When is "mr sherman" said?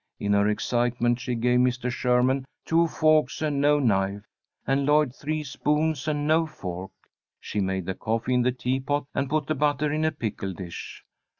1.59-2.43